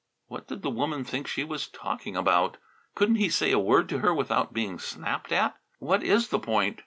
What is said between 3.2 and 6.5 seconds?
say a word to her without being snapped at? "What is the